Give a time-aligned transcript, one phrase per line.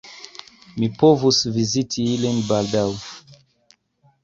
[0.77, 2.89] Mi povus viziti ilin baldaŭ.